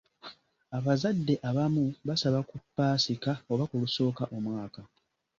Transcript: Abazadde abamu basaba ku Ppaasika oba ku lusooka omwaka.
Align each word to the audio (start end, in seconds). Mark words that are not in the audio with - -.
Abazadde 0.77 1.33
abamu 1.49 1.83
basaba 2.07 2.39
ku 2.49 2.55
Ppaasika 2.61 3.31
oba 3.51 3.63
ku 3.69 3.75
lusooka 3.81 4.23
omwaka. 4.37 4.81